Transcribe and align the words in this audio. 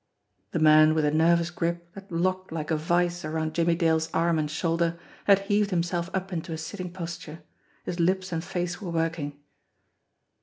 The 0.49 0.57
man 0.57 0.95
with 0.95 1.05
a 1.05 1.11
nervous 1.11 1.51
grip 1.51 1.93
that 1.93 2.11
locked 2.11 2.51
like 2.51 2.71
a 2.71 2.75
vise 2.75 3.23
around 3.23 3.53
Jimmie 3.53 3.75
Dale's 3.75 4.09
arm 4.15 4.39
and 4.39 4.49
shoulder, 4.49 4.97
had 5.25 5.41
heaved 5.45 5.69
himself 5.69 6.09
up 6.11 6.33
into 6.33 6.51
a 6.51 6.57
sitting 6.57 6.91
posture. 6.91 7.43
His 7.83 7.99
lips 7.99 8.31
and 8.31 8.43
face 8.43 8.81
were 8.81 8.89
working. 8.89 9.39